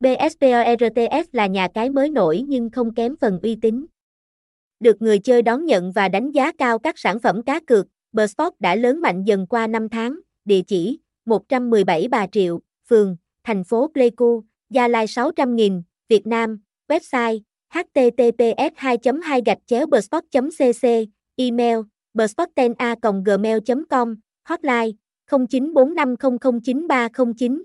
BSPORTS 0.00 1.28
là 1.32 1.46
nhà 1.46 1.68
cái 1.74 1.90
mới 1.90 2.10
nổi 2.10 2.44
nhưng 2.48 2.70
không 2.70 2.94
kém 2.94 3.16
phần 3.16 3.40
uy 3.42 3.56
tín. 3.62 3.86
Được 4.80 5.02
người 5.02 5.18
chơi 5.18 5.42
đón 5.42 5.64
nhận 5.64 5.92
và 5.92 6.08
đánh 6.08 6.30
giá 6.30 6.52
cao 6.52 6.78
các 6.78 6.98
sản 6.98 7.20
phẩm 7.20 7.42
cá 7.42 7.60
cược, 7.60 7.86
Bersport 8.12 8.54
đã 8.58 8.74
lớn 8.74 9.00
mạnh 9.00 9.24
dần 9.24 9.46
qua 9.46 9.66
năm 9.66 9.88
tháng, 9.88 10.20
địa 10.44 10.60
chỉ 10.66 10.98
117 11.26 12.08
Bà 12.08 12.26
Triệu, 12.26 12.60
phường, 12.88 13.16
thành 13.44 13.64
phố 13.64 13.90
Pleiku, 13.94 14.44
Gia 14.70 14.88
Lai 14.88 15.06
600.000, 15.06 15.82
Việt 16.08 16.26
Nam, 16.26 16.60
website 16.88 17.40
https 17.74 18.72
2 18.76 18.96
2 19.22 19.42
gạch 19.46 19.58
chéo 19.66 19.86
bsport.cc, 19.86 20.88
email 21.36 21.78
bsport 22.14 22.50
a 22.78 22.94
gmail 23.24 23.58
com 23.90 24.14
hotline 24.44 24.90
0945009309 25.30 27.62